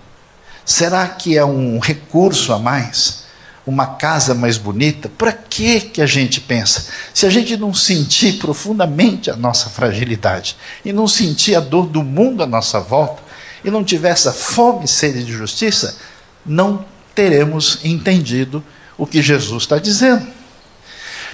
[0.65, 3.24] Será que é um recurso a mais?
[3.67, 6.87] Uma casa mais bonita, para que que a gente pensa?
[7.15, 12.03] Se a gente não sentir profundamente a nossa fragilidade e não sentir a dor do
[12.03, 13.23] mundo à nossa volta
[13.65, 15.97] e não tiver essa fome e sede de justiça,
[16.45, 18.63] não teremos entendido
[18.99, 20.27] o que Jesus está dizendo.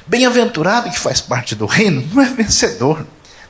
[0.06, 3.04] Bem-aventurado que faz parte do reino não é vencedor,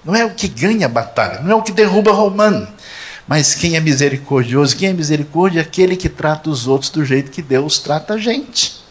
[0.04, 2.66] não é o que ganha a batalha, não é o que derruba Romano,
[3.30, 4.76] mas quem é misericordioso?
[4.76, 8.18] Quem é misericórdia é aquele que trata os outros do jeito que Deus trata a
[8.18, 8.82] gente.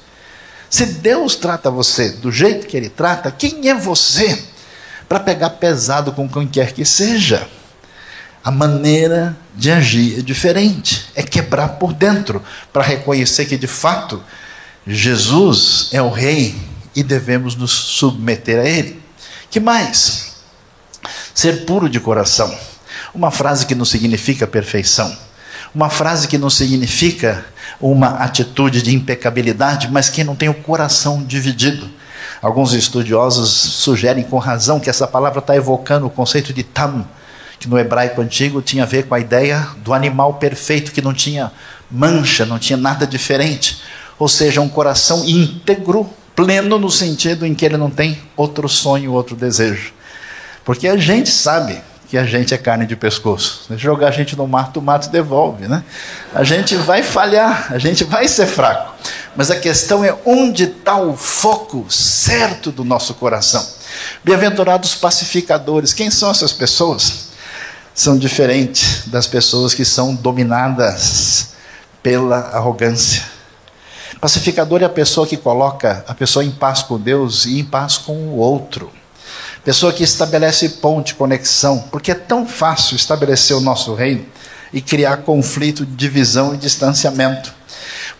[0.70, 4.42] Se Deus trata você do jeito que Ele trata, quem é você
[5.10, 7.50] para pegar pesado com quem quer que seja?
[8.42, 14.24] A maneira de agir é diferente, é quebrar por dentro, para reconhecer que de fato
[14.88, 16.56] Jesus é o Rei
[16.96, 19.04] e devemos nos submeter a Ele.
[19.52, 20.36] Que mais?
[21.36, 22.69] Ser puro de coração.
[23.14, 25.16] Uma frase que não significa perfeição.
[25.74, 27.46] Uma frase que não significa
[27.80, 31.90] uma atitude de impecabilidade, mas que não tem o coração dividido.
[32.42, 37.06] Alguns estudiosos sugerem com razão que essa palavra está evocando o conceito de tam,
[37.60, 41.14] que no hebraico antigo tinha a ver com a ideia do animal perfeito, que não
[41.14, 41.52] tinha
[41.92, 43.82] mancha, não tinha nada diferente.
[44.18, 49.12] Ou seja, um coração íntegro, pleno no sentido em que ele não tem outro sonho,
[49.12, 49.94] outro desejo.
[50.64, 53.66] Porque a gente sabe que a gente é carne de pescoço.
[53.68, 55.84] Se jogar a gente no mato, o mato devolve, né?
[56.34, 58.96] A gente vai falhar, a gente vai ser fraco.
[59.36, 63.64] Mas a questão é onde está o foco certo do nosso coração.
[64.24, 67.30] Bem-aventurados pacificadores, quem são essas pessoas?
[67.94, 71.50] São diferentes das pessoas que são dominadas
[72.02, 73.24] pela arrogância.
[74.20, 77.98] Pacificador é a pessoa que coloca a pessoa em paz com Deus e em paz
[77.98, 78.92] com o outro.
[79.64, 84.26] Pessoa que estabelece ponte, conexão, porque é tão fácil estabelecer o nosso reino
[84.72, 87.54] e criar conflito, divisão e distanciamento.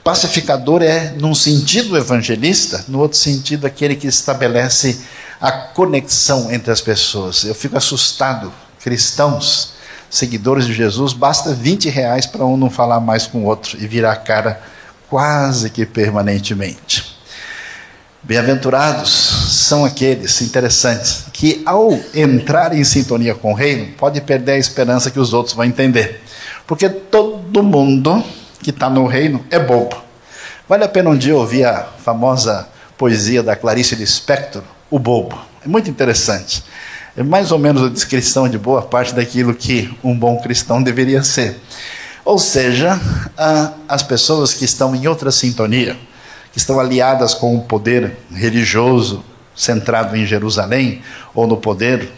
[0.04, 5.02] Pacificador é, num sentido evangelista, no outro sentido, aquele que estabelece
[5.40, 7.44] a conexão entre as pessoas.
[7.44, 9.74] Eu fico assustado, cristãos,
[10.10, 13.88] seguidores de Jesus, basta 20 reais para um não falar mais com o outro e
[13.88, 14.62] virar a cara
[15.10, 17.18] quase que permanentemente.
[18.22, 24.58] Bem-aventurados são aqueles, interessantes, que ao entrar em sintonia com o reino, pode perder a
[24.58, 26.22] esperança que os outros vão entender.
[26.68, 28.22] Porque todo mundo
[28.62, 29.96] que está no reino é bobo.
[30.68, 35.40] Vale a pena um dia ouvir a famosa poesia da Clarice Lispector, O Bobo.
[35.64, 36.62] É muito interessante.
[37.16, 41.24] É mais ou menos a descrição de boa parte daquilo que um bom cristão deveria
[41.24, 41.58] ser.
[42.26, 43.00] Ou seja,
[43.88, 45.96] as pessoas que estão em outra sintonia,
[46.52, 49.24] que estão aliadas com o poder religioso
[49.60, 51.02] centrado em Jerusalém
[51.36, 52.10] ou no poder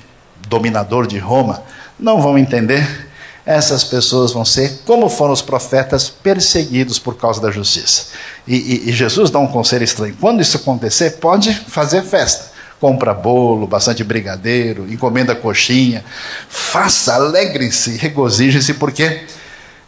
[0.48, 1.64] dominador de Roma,
[2.00, 3.10] não vão entender.
[3.44, 8.10] Essas pessoas vão ser, como foram os profetas, perseguidos por causa da justiça.
[8.48, 13.14] E, e, e Jesus dá um conselho estranho: quando isso acontecer, pode fazer festa compra
[13.14, 16.04] bolo, bastante brigadeiro, encomenda coxinha.
[16.50, 19.22] Faça, alegrem-se, regozijem-se, porque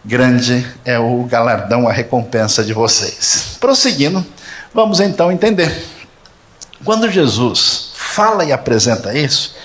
[0.06, 3.58] grande é o galardão, a recompensa de vocês.
[3.60, 4.24] Prosseguindo,
[4.72, 5.76] vamos então entender.
[6.84, 9.56] Quando Jesus fala e apresenta isso,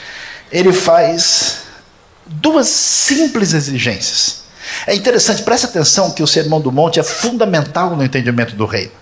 [0.50, 1.62] ele faz
[2.26, 4.42] duas simples exigências.
[4.86, 8.92] É interessante, preste atenção que o Sermão do Monte é fundamental no entendimento do reino.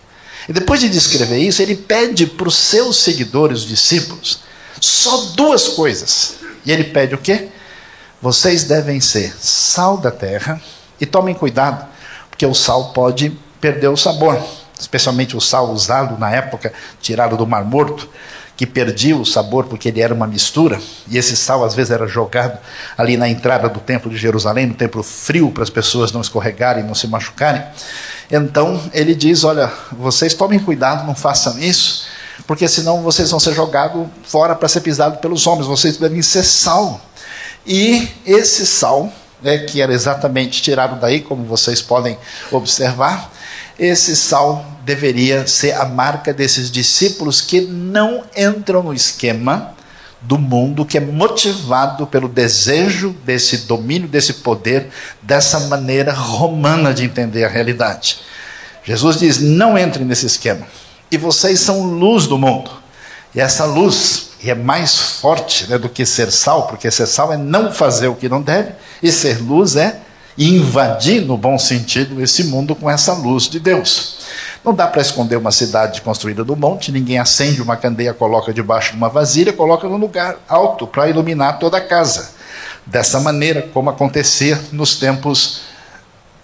[0.48, 4.40] E depois de descrever isso, ele pede para os seus seguidores, os discípulos,
[4.80, 6.36] só duas coisas.
[6.64, 7.48] E ele pede o quê?
[8.22, 10.60] Vocês devem ser sal da terra
[11.00, 11.86] e tomem cuidado,
[12.30, 14.40] porque o sal pode perder o sabor,
[14.78, 18.08] especialmente o sal usado na época, tirado do Mar Morto,
[18.56, 22.06] que perdia o sabor porque ele era uma mistura, e esse sal às vezes era
[22.06, 22.58] jogado
[22.96, 26.82] ali na entrada do templo de Jerusalém, no templo frio, para as pessoas não escorregarem,
[26.82, 27.62] não se machucarem.
[28.30, 32.06] Então ele diz: Olha, vocês tomem cuidado, não façam isso,
[32.46, 36.42] porque senão vocês vão ser jogados fora para ser pisados pelos homens, vocês devem ser
[36.42, 37.00] sal.
[37.66, 39.12] E esse sal
[39.42, 42.16] né, que era exatamente tirado daí, como vocês podem
[42.50, 43.30] observar,
[43.78, 49.74] esse sal deveria ser a marca desses discípulos que não entram no esquema
[50.20, 54.88] do mundo, que é motivado pelo desejo desse domínio, desse poder,
[55.22, 58.20] dessa maneira romana de entender a realidade.
[58.84, 60.66] Jesus diz: não entrem nesse esquema.
[61.10, 62.70] E vocês são luz do mundo.
[63.34, 67.36] E essa luz é mais forte né, do que ser sal, porque ser sal é
[67.36, 70.00] não fazer o que não deve, e ser luz é
[70.36, 74.16] invadir, no bom sentido, esse mundo com essa luz de Deus.
[74.64, 78.90] Não dá para esconder uma cidade construída do monte, ninguém acende uma candeia, coloca debaixo
[78.90, 82.34] de uma vasilha, coloca num lugar alto para iluminar toda a casa.
[82.84, 85.62] Dessa maneira, como acontecia nos tempos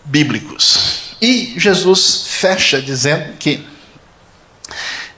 [0.04, 1.16] bíblicos.
[1.20, 3.66] E Jesus fecha dizendo que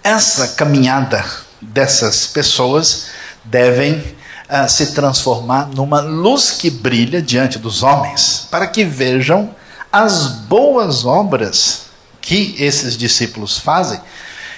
[0.02, 1.24] essa caminhada
[1.60, 3.06] dessas pessoas
[3.44, 4.02] devem
[4.48, 9.54] uh, se transformar numa luz que brilha diante dos homens, para que vejam
[9.92, 11.82] as boas obras
[12.20, 14.00] que esses discípulos fazem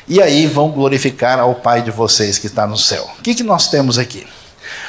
[0.09, 3.11] e aí vão glorificar ao Pai de vocês que está no céu.
[3.19, 4.27] O que, que nós temos aqui?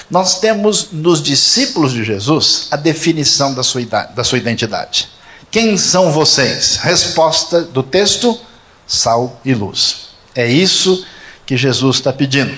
[0.10, 3.81] Nós temos nos discípulos de Jesus a definição da sua,
[4.15, 5.10] da sua identidade.
[5.49, 6.77] Quem são vocês?
[6.77, 8.39] Resposta do texto:
[8.86, 10.10] sal e luz.
[10.36, 11.05] É isso
[11.45, 12.55] que Jesus está pedindo.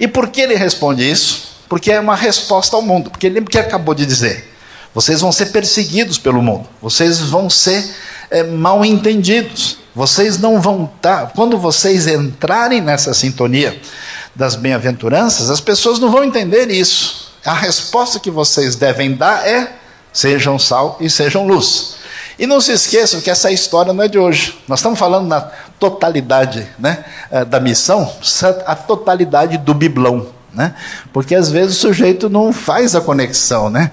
[0.00, 1.53] E por que ele responde isso?
[1.74, 3.10] Porque é uma resposta ao mundo.
[3.10, 4.48] Porque lembra que ele acabou de dizer:
[4.94, 7.84] vocês vão ser perseguidos pelo mundo, vocês vão ser
[8.30, 11.22] é, mal entendidos, vocês não vão estar.
[11.22, 13.76] Tá, quando vocês entrarem nessa sintonia
[14.36, 17.34] das bem-aventuranças, as pessoas não vão entender isso.
[17.44, 19.72] A resposta que vocês devem dar é:
[20.12, 21.96] sejam sal e sejam luz.
[22.38, 24.56] E não se esqueçam que essa história não é de hoje.
[24.68, 25.40] Nós estamos falando na
[25.80, 28.12] totalidade né, eh, da missão,
[28.64, 30.28] a totalidade do Biblão.
[30.54, 30.74] Né?
[31.12, 33.90] Porque às vezes o sujeito não faz a conexão, né?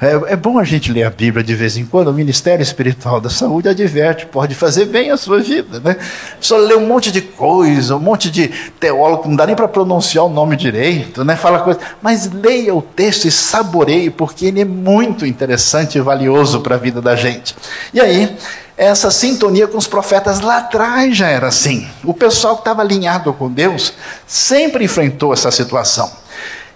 [0.00, 2.08] É, é, bom a gente ler a Bíblia de vez em quando.
[2.08, 5.96] O Ministério Espiritual da Saúde adverte, pode fazer bem a sua vida, né?
[6.40, 10.24] Só lê um monte de coisa, um monte de teólogo, não dá nem para pronunciar
[10.24, 11.36] o nome direito, né?
[11.36, 16.60] Fala coisa, mas leia o texto e saboreie, porque ele é muito interessante e valioso
[16.60, 17.54] para a vida da gente.
[17.92, 18.36] E aí,
[18.78, 21.90] essa sintonia com os profetas lá atrás já era assim.
[22.04, 23.92] O pessoal que estava alinhado com Deus
[24.24, 26.08] sempre enfrentou essa situação.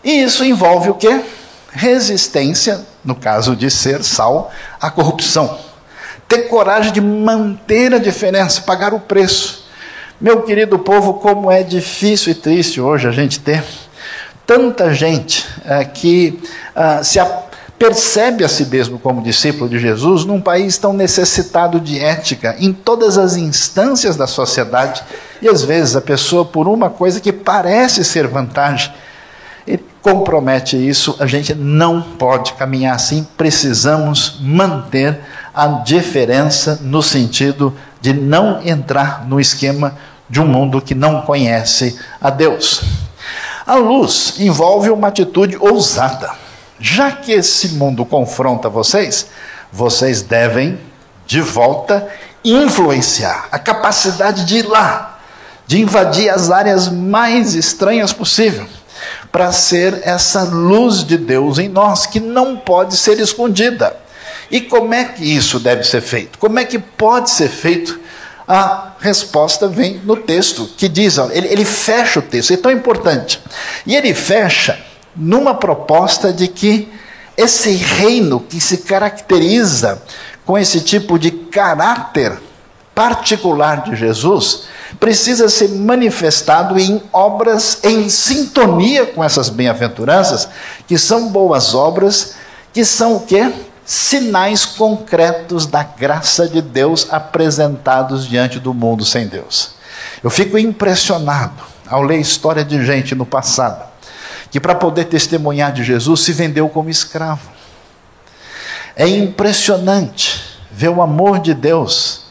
[0.02, 1.20] E isso envolve o quê?
[1.70, 4.50] Resistência, no caso de ser sal,
[4.80, 5.60] à corrupção.
[6.26, 9.64] Ter coragem de manter a diferença, pagar o preço.
[10.20, 13.62] Meu querido povo, como é difícil e triste hoje a gente ter
[14.44, 16.42] tanta gente é, que
[16.74, 17.20] uh, se
[17.82, 22.72] percebe a si mesmo como discípulo de Jesus num país tão necessitado de ética em
[22.72, 25.02] todas as instâncias da sociedade
[25.40, 28.92] e às vezes a pessoa por uma coisa que parece ser vantagem
[30.02, 35.20] compromete isso, a gente não pode caminhar assim, precisamos manter
[35.54, 39.96] a diferença no sentido de não entrar no esquema
[40.28, 42.82] de um mundo que não conhece a Deus.
[43.64, 46.41] A luz envolve uma atitude ousada.
[46.82, 49.28] Já que esse mundo confronta vocês,
[49.70, 50.80] vocês devem,
[51.24, 52.08] de volta,
[52.44, 55.20] influenciar a capacidade de ir lá,
[55.64, 58.66] de invadir as áreas mais estranhas possível,
[59.30, 63.96] para ser essa luz de Deus em nós que não pode ser escondida.
[64.50, 66.36] E como é que isso deve ser feito?
[66.36, 68.00] Como é que pode ser feito?
[68.46, 73.40] A resposta vem no texto, que diz, ele, ele fecha o texto, é tão importante.
[73.86, 74.76] E ele fecha
[75.14, 76.92] numa proposta de que
[77.36, 80.02] esse reino que se caracteriza
[80.44, 82.38] com esse tipo de caráter
[82.94, 84.64] particular de Jesus
[85.00, 90.48] precisa ser manifestado em obras em sintonia com essas bem-aventuranças,
[90.86, 92.34] que são boas obras,
[92.72, 93.50] que são o quê?
[93.84, 99.72] Sinais concretos da graça de Deus apresentados diante do mundo sem Deus.
[100.22, 103.91] Eu fico impressionado ao ler história de gente no passado
[104.52, 107.50] que para poder testemunhar de Jesus se vendeu como escravo.
[108.94, 112.26] É impressionante ver o amor de Deus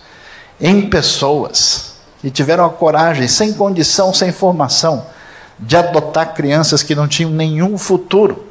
[0.59, 5.03] em pessoas que tiveram a coragem, sem condição, sem formação,
[5.57, 8.45] de adotar crianças que não tinham nenhum futuro.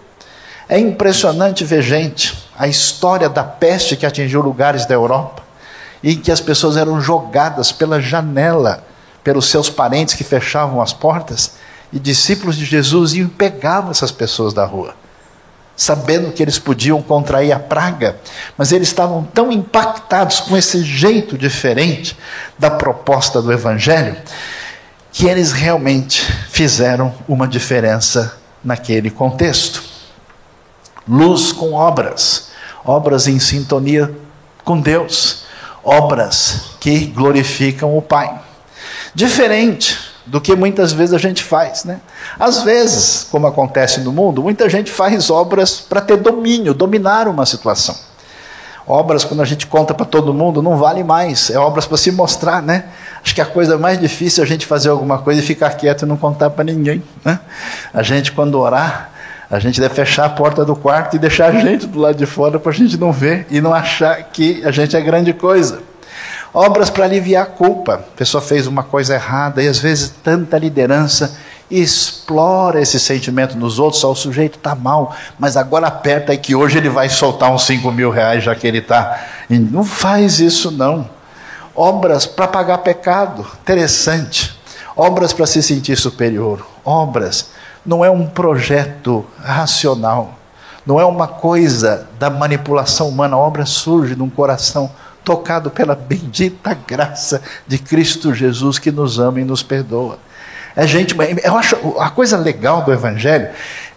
[0.68, 5.42] É impressionante ver gente, a história da peste que atingiu lugares da Europa,
[6.02, 8.84] e que as pessoas eram jogadas pela janela
[9.22, 11.52] pelos seus parentes que fechavam as portas
[11.92, 14.94] e discípulos de Jesus iam e pegavam essas pessoas da rua,
[15.76, 18.18] sabendo que eles podiam contrair a praga,
[18.56, 22.16] mas eles estavam tão impactados com esse jeito diferente
[22.58, 24.16] da proposta do Evangelho,
[25.12, 29.82] que eles realmente fizeram uma diferença naquele contexto.
[31.08, 32.50] Luz com obras,
[32.84, 34.14] obras em sintonia
[34.64, 35.44] com Deus,
[35.82, 38.38] obras que glorificam o Pai.
[39.14, 41.84] Diferente do que muitas vezes a gente faz.
[41.84, 42.00] Né?
[42.38, 47.44] Às vezes, como acontece no mundo, muita gente faz obras para ter domínio, dominar uma
[47.44, 47.96] situação.
[48.86, 51.50] Obras, quando a gente conta para todo mundo, não vale mais.
[51.50, 52.84] É obras para se mostrar, né?
[53.22, 56.02] Acho que a coisa mais difícil é a gente fazer alguma coisa e ficar quieto
[56.02, 57.02] e não contar para ninguém.
[57.24, 57.38] Né?
[57.92, 59.10] A gente, quando orar,
[59.50, 62.26] a gente deve fechar a porta do quarto e deixar a gente do lado de
[62.26, 65.89] fora para a gente não ver e não achar que a gente é grande coisa.
[66.52, 67.94] Obras para aliviar a culpa.
[67.94, 71.36] A pessoa fez uma coisa errada e às vezes tanta liderança
[71.70, 76.54] explora esse sentimento nos outros, só o sujeito está mal, mas agora aperta aí que
[76.54, 79.24] hoje ele vai soltar uns 5 mil reais já que ele está.
[79.48, 81.08] Não faz isso não.
[81.74, 84.58] Obras para pagar pecado, interessante.
[84.96, 86.66] Obras para se sentir superior.
[86.84, 87.50] Obras
[87.86, 90.34] não é um projeto racional,
[90.84, 93.36] não é uma coisa da manipulação humana.
[93.36, 94.90] A obra surge num coração
[95.24, 100.18] tocado pela bendita graça de Cristo Jesus que nos ama e nos perdoa.
[100.76, 103.48] É gente, eu acho a coisa legal do Evangelho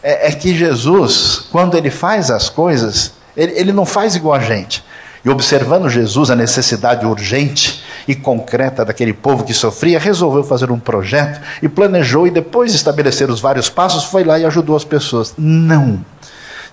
[0.01, 4.39] é, é que Jesus, quando ele faz as coisas, ele, ele não faz igual a
[4.39, 4.83] gente.
[5.23, 10.79] E observando Jesus a necessidade urgente e concreta daquele povo que sofria, resolveu fazer um
[10.79, 14.83] projeto e planejou e depois de estabelecer os vários passos, foi lá e ajudou as
[14.83, 15.33] pessoas.
[15.37, 16.03] Não.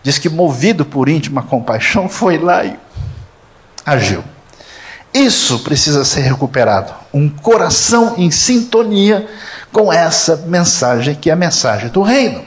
[0.03, 2.77] Diz que movido por íntima compaixão, foi lá e
[3.87, 4.25] agiu.
[5.13, 6.93] Isso precisa ser recuperado.
[7.13, 9.29] Um coração em sintonia
[9.73, 12.45] com essa mensagem, que é a mensagem do reino.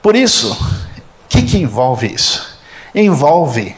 [0.00, 2.56] Por isso, o que, que envolve isso?
[2.94, 3.76] Envolve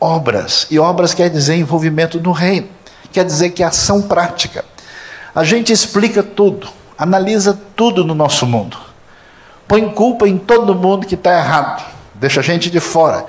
[0.00, 0.66] obras.
[0.70, 2.68] E obras quer dizer envolvimento no reino.
[3.12, 4.64] Quer dizer que é ação prática.
[5.34, 8.78] A gente explica tudo, analisa tudo no nosso mundo.
[9.66, 13.26] põe culpa em todo mundo que está errado, deixa a gente de fora.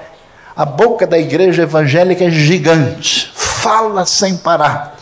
[0.60, 5.00] A boca da igreja evangélica é gigante, fala sem parar,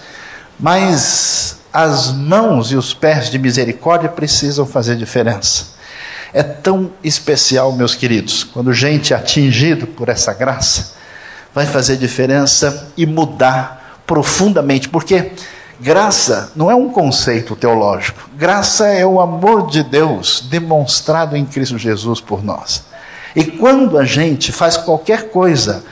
[0.60, 5.70] mas as mãos e os pés de misericórdia precisam fazer diferença.
[6.32, 10.94] É tão especial, meus queridos, quando gente atingido por essa graça
[11.56, 15.32] vai fazer diferença e mudar profundamente, porque
[15.80, 18.30] Graça não é um conceito teológico.
[18.36, 22.84] Graça é o amor de Deus demonstrado em Cristo Jesus por nós.
[23.36, 25.84] E quando a gente faz qualquer coisa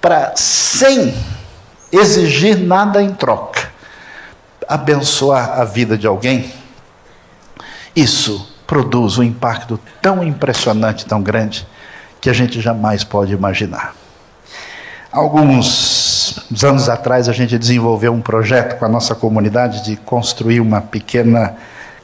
[0.00, 1.14] para, sem
[1.90, 3.70] exigir nada em troca,
[4.68, 6.52] abençoar a vida de alguém,
[7.94, 11.66] isso produz um impacto tão impressionante, tão grande,
[12.20, 13.94] que a gente jamais pode imaginar.
[15.10, 20.80] Alguns anos atrás, a gente desenvolveu um projeto com a nossa comunidade de construir uma
[20.80, 21.54] pequena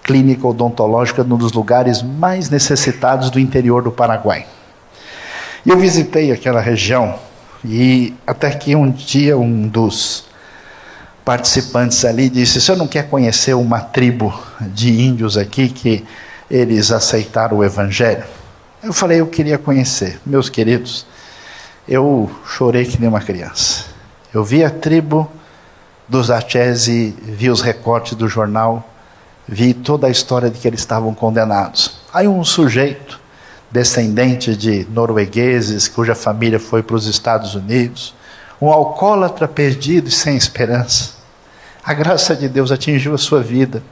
[0.03, 4.47] clínica odontológica num dos lugares mais necessitados do interior do Paraguai.
[5.65, 7.19] E eu visitei aquela região
[7.65, 10.27] e até que um dia um dos
[11.25, 16.05] participantes ali disse: "O senhor não quer conhecer uma tribo de índios aqui que
[16.51, 18.25] eles aceitaram o evangelho?"
[18.83, 21.07] Eu falei: "Eu queria conhecer, meus queridos
[21.89, 23.87] eu chorei que nem uma criança.
[24.33, 25.29] Eu vi a tribo
[26.07, 28.87] dos Achese, vi os recortes do jornal,
[29.49, 31.99] vi toda a história de que eles estavam condenados.
[32.13, 33.18] Aí um sujeito,
[33.71, 38.15] descendente de noruegueses, cuja família foi para os Estados Unidos,
[38.61, 41.13] um alcoólatra perdido e sem esperança.
[41.85, 43.83] A graça de Deus atingiu a sua vida.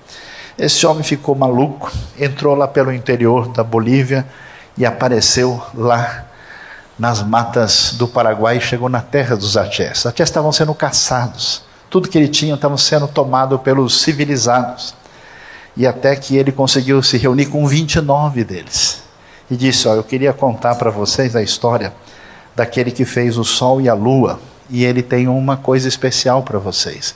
[0.59, 4.27] Esse homem ficou maluco, entrou lá pelo interior da Bolívia
[4.77, 6.27] e apareceu lá
[6.99, 9.99] nas matas do Paraguai e chegou na terra dos Atiés.
[9.99, 11.62] Os Atiés estavam sendo caçados.
[11.91, 14.95] Tudo que ele tinha estava sendo tomado pelos civilizados.
[15.77, 19.06] E até que ele conseguiu se reunir com 29 deles.
[19.51, 21.92] E disse: Ó, eu queria contar para vocês a história
[22.55, 24.40] daquele que fez o sol e a lua.
[24.68, 27.14] E ele tem uma coisa especial para vocês.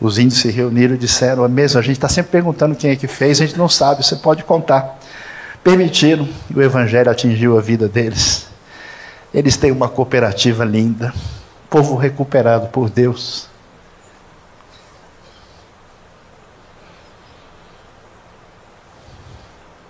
[0.00, 1.80] Os índios se reuniram e disseram a mesma.
[1.80, 4.44] A gente está sempre perguntando quem é que fez, a gente não sabe, você pode
[4.44, 4.98] contar.
[5.64, 8.46] Permitiram, e o evangelho atingiu a vida deles.
[9.34, 11.12] Eles têm uma cooperativa linda,
[11.68, 13.48] povo recuperado por Deus.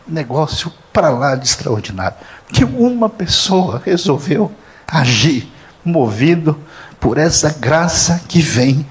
[0.07, 2.17] Negócio para lá de extraordinário.
[2.49, 4.53] Que uma pessoa resolveu
[4.87, 5.51] agir,
[5.85, 6.59] movido
[7.01, 8.87] por essa graça que vem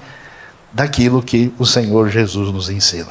[0.72, 3.08] daquilo que o Senhor Jesus nos ensina.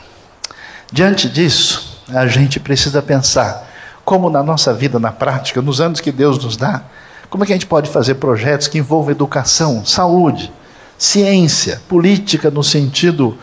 [0.92, 3.68] Diante disso, a gente precisa pensar
[4.04, 6.84] como na nossa vida, na prática, nos anos que Deus nos dá,
[7.30, 10.54] como é que a gente pode fazer projetos que envolvam educação, saúde,
[10.98, 13.38] ciência, política no sentido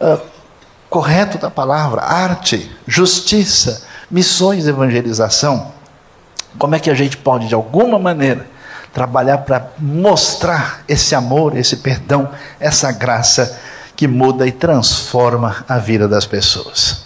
[0.00, 0.20] uh,
[0.88, 5.72] correto da palavra, arte, justiça, missões, evangelização?
[6.58, 8.46] Como é que a gente pode, de alguma maneira,
[8.92, 13.58] trabalhar para mostrar esse amor, esse perdão, essa graça
[13.94, 17.04] que muda e transforma a vida das pessoas?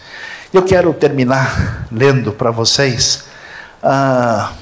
[0.53, 3.25] Eu quero terminar lendo para vocês.
[3.83, 4.53] Uh,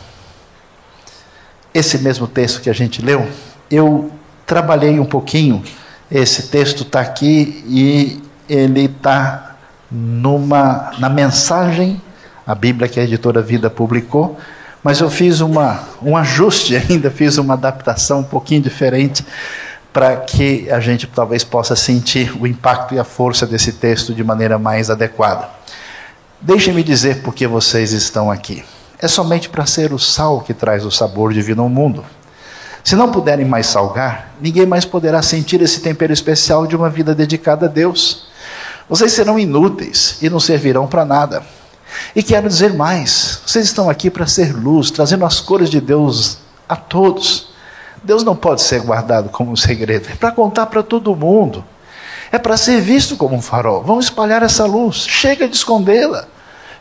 [1.72, 3.28] esse mesmo texto que a gente leu,
[3.70, 4.10] eu
[4.46, 5.62] trabalhei um pouquinho.
[6.10, 9.56] Esse texto está aqui e ele está
[9.90, 12.00] numa na mensagem,
[12.48, 14.36] a Bíblia que a editora Vida publicou,
[14.82, 19.24] mas eu fiz uma, um ajuste ainda, fiz uma adaptação um pouquinho diferente
[19.92, 24.24] para que a gente talvez possa sentir o impacto e a força desse texto de
[24.24, 25.48] maneira mais adequada.
[26.40, 28.64] Deixem-me dizer por que vocês estão aqui
[29.00, 32.04] é somente para ser o sal que traz o sabor divino ao mundo.
[32.82, 37.14] Se não puderem mais salgar, ninguém mais poderá sentir esse tempero especial de uma vida
[37.14, 38.26] dedicada a Deus.
[38.88, 41.42] Vocês serão inúteis e não servirão para nada.
[42.14, 46.38] E quero dizer mais: vocês estão aqui para ser luz, trazendo as cores de Deus
[46.68, 47.48] a todos.
[48.02, 51.64] Deus não pode ser guardado como um segredo, é para contar para todo mundo.
[52.30, 53.82] É para ser visto como um farol.
[53.82, 56.26] Vamos espalhar essa luz, chega de escondê-la.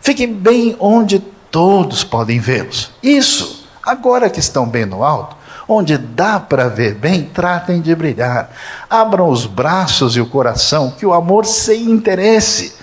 [0.01, 2.91] Fiquem bem onde todos podem vê-los.
[3.01, 5.37] Isso, agora que estão bem no alto,
[5.67, 8.51] onde dá para ver bem, tratem de brilhar.
[8.89, 12.76] Abram os braços e o coração, que o amor sem interesse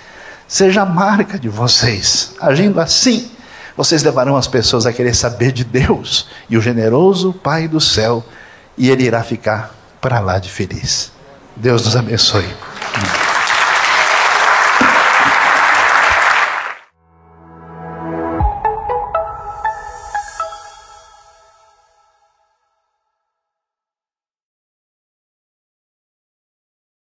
[0.47, 2.35] seja a marca de vocês.
[2.41, 3.31] Agindo assim,
[3.77, 8.25] vocês levarão as pessoas a querer saber de Deus e o generoso Pai do céu,
[8.77, 11.13] e Ele irá ficar para lá de feliz.
[11.57, 12.47] Deus nos abençoe.